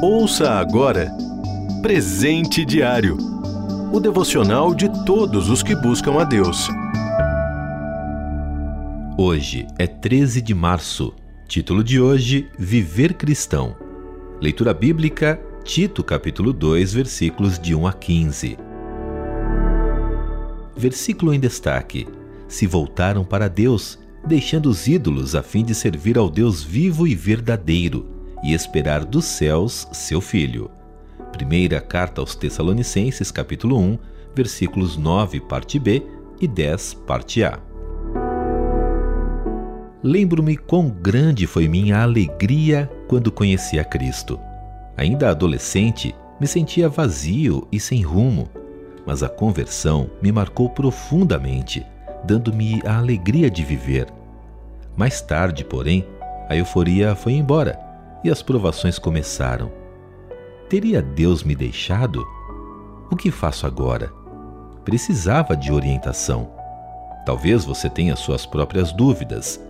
[0.00, 1.10] Ouça agora
[1.82, 3.18] Presente Diário
[3.92, 6.68] o devocional de todos os que buscam a Deus.
[9.16, 11.14] Hoje é 13 de março.
[11.48, 13.74] Título de hoje: Viver Cristão.
[14.40, 18.58] Leitura bíblica, Tito, capítulo 2, versículos de 1 a 15.
[20.76, 22.06] Versículo em destaque:
[22.46, 23.98] Se voltaram para Deus,
[24.28, 28.06] deixando os ídolos a fim de servir ao Deus vivo e verdadeiro
[28.44, 30.70] e esperar dos céus seu Filho.
[31.32, 33.98] Primeira carta aos Tessalonicenses, capítulo 1,
[34.34, 36.02] versículos 9, parte B
[36.38, 37.58] e 10, parte A.
[40.02, 44.38] Lembro-me quão grande foi minha alegria quando conheci a Cristo.
[44.96, 48.48] Ainda adolescente, me sentia vazio e sem rumo,
[49.06, 51.84] mas a conversão me marcou profundamente,
[52.24, 54.17] dando-me a alegria de viver.
[54.98, 56.04] Mais tarde, porém,
[56.48, 57.78] a euforia foi embora
[58.24, 59.70] e as provações começaram.
[60.68, 62.26] Teria Deus me deixado?
[63.08, 64.12] O que faço agora?
[64.84, 66.50] Precisava de orientação.
[67.24, 69.62] Talvez você tenha suas próprias dúvidas.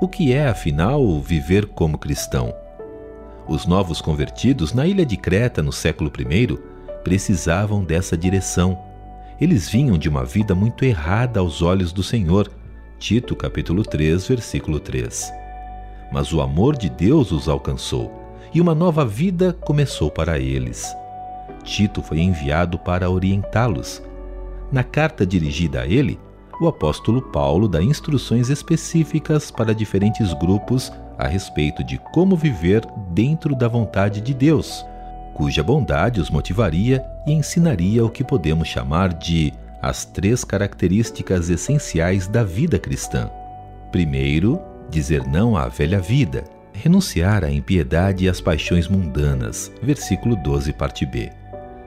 [0.00, 2.52] O que é, afinal, viver como cristão?
[3.46, 6.58] Os novos convertidos na ilha de Creta no século I
[7.04, 8.76] precisavam dessa direção.
[9.40, 12.50] Eles vinham de uma vida muito errada aos olhos do Senhor.
[13.02, 15.32] Tito capítulo 3, versículo 3.
[16.12, 18.12] Mas o amor de Deus os alcançou
[18.54, 20.86] e uma nova vida começou para eles.
[21.64, 24.00] Tito foi enviado para orientá-los.
[24.70, 26.16] Na carta dirigida a ele,
[26.60, 33.56] o apóstolo Paulo dá instruções específicas para diferentes grupos a respeito de como viver dentro
[33.56, 34.86] da vontade de Deus,
[35.34, 42.28] cuja bondade os motivaria e ensinaria o que podemos chamar de as três características essenciais
[42.28, 43.28] da vida cristã.
[43.90, 49.70] Primeiro, dizer não à velha vida renunciar à impiedade e às paixões mundanas.
[49.82, 51.30] Versículo 12, parte B.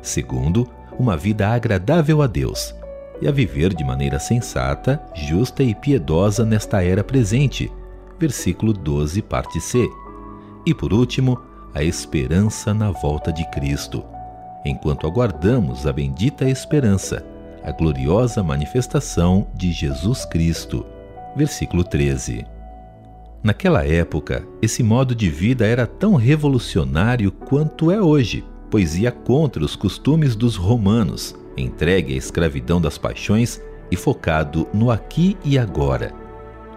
[0.02, 2.74] Segundo, uma vida agradável a Deus
[3.22, 7.72] e a viver de maneira sensata, justa e piedosa nesta era presente.
[8.20, 9.88] Versículo 12, parte C.
[10.66, 11.40] E por último,
[11.74, 14.04] a esperança na volta de Cristo,
[14.66, 17.26] enquanto aguardamos a bendita esperança,
[17.66, 20.86] a gloriosa manifestação de Jesus Cristo.
[21.36, 22.46] Versículo 13.
[23.42, 29.64] Naquela época, esse modo de vida era tão revolucionário quanto é hoje, pois ia contra
[29.64, 33.60] os costumes dos romanos, entregue à escravidão das paixões
[33.90, 36.14] e focado no aqui e agora.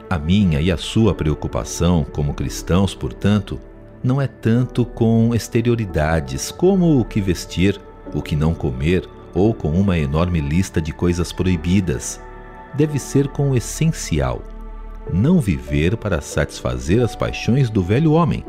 [0.08, 3.60] A minha e a sua preocupação como cristãos, portanto,
[4.02, 7.78] não é tanto com exterioridades como o que vestir,
[8.14, 9.06] o que não comer
[9.38, 12.20] ou com uma enorme lista de coisas proibidas.
[12.74, 14.42] Deve ser com o essencial
[15.12, 18.44] não viver para satisfazer as paixões do velho homem,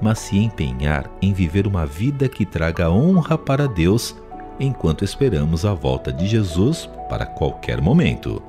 [0.00, 4.16] mas se empenhar em viver uma vida que traga honra para Deus
[4.58, 8.42] enquanto esperamos a volta de Jesus para qualquer momento.